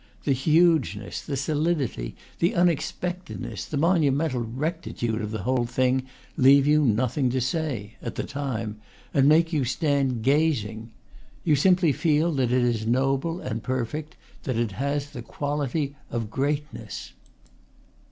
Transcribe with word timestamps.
The 0.23 0.33
hugeness, 0.33 1.21
the 1.21 1.37
soli 1.37 1.75
dity, 1.75 2.15
the 2.39 2.55
unexpectedness, 2.55 3.65
the 3.65 3.77
monumental 3.77 4.41
rectitude 4.41 5.21
of 5.21 5.29
the 5.29 5.43
whole 5.43 5.67
thing 5.67 6.07
leave 6.35 6.65
you 6.65 6.83
nothing 6.83 7.29
to 7.29 7.39
say 7.39 7.97
at 8.01 8.15
the 8.15 8.23
time 8.23 8.81
and 9.13 9.29
make 9.29 9.53
you 9.53 9.63
stand 9.63 10.23
gazing. 10.23 10.89
You 11.43 11.55
simply 11.55 11.91
feel 11.91 12.31
that 12.31 12.51
it 12.51 12.63
is 12.63 12.87
noble 12.87 13.41
and 13.41 13.61
perfect, 13.61 14.15
that 14.41 14.57
it 14.57 14.71
has 14.71 15.11
the 15.11 15.21
quality 15.21 15.95
of 16.09 16.31
greatness. 16.31 17.13